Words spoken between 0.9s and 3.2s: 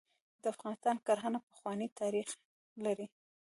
کرهڼه پخوانی تاریخ لري.